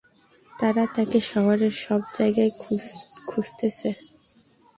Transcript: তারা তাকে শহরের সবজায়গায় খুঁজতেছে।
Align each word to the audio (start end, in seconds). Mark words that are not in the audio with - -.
তারা 0.53 0.83
তাকে 0.95 1.19
শহরের 1.31 1.73
সবজায়গায় 1.83 2.53
খুঁজতেছে। 3.29 3.89